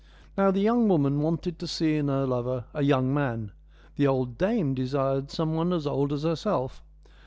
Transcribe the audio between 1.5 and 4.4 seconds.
to see in her lover a young man, the old